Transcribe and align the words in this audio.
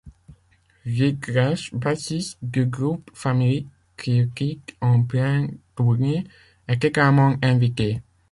Ric 0.87 1.19
Grech, 1.19 1.75
bassiste 1.75 2.39
du 2.41 2.65
groupe 2.65 3.11
Family 3.13 3.67
qu'il 3.97 4.31
quitte 4.31 4.73
en 4.81 5.03
pleine 5.03 5.59
tournée, 5.75 6.23
est 6.67 6.83
également 6.83 7.35
invité. 7.43 8.01